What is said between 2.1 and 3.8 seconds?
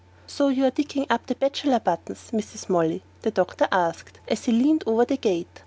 Mrs. Molly?" the doctor